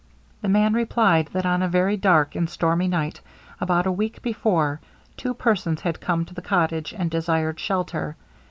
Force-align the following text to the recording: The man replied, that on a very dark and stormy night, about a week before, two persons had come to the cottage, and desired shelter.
The 0.41 0.49
man 0.49 0.73
replied, 0.73 1.27
that 1.33 1.45
on 1.45 1.61
a 1.61 1.67
very 1.67 1.95
dark 1.95 2.33
and 2.35 2.49
stormy 2.49 2.87
night, 2.87 3.21
about 3.59 3.85
a 3.85 3.91
week 3.91 4.23
before, 4.23 4.81
two 5.15 5.35
persons 5.35 5.81
had 5.81 6.01
come 6.01 6.25
to 6.25 6.33
the 6.33 6.41
cottage, 6.41 6.91
and 6.91 7.11
desired 7.11 7.59
shelter. 7.59 8.15